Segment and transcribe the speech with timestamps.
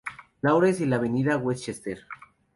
[0.41, 2.07] Lawrence y la Avenida Westchester.